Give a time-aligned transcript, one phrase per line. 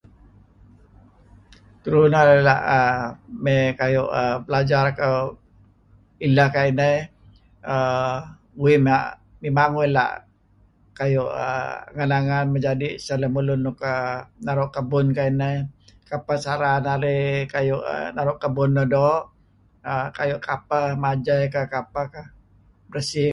[1.81, 2.61] Tulu narih la'
[3.43, 4.11] mey kayu'
[4.45, 4.83] belajar
[6.25, 6.97] ileh kuayu' ineh
[7.75, 8.15] err
[8.63, 9.05] uih la'
[9.41, 11.29] memang uih
[12.01, 12.45] angan-angan
[14.45, 15.55] naru' kebun kuayu' ineh,
[16.09, 17.69] kapah cara narih
[18.15, 19.23] naru' kebun luk doo'
[20.47, 22.27] kapeh majah dih, kapeh narih
[22.91, 23.29] bersih dih.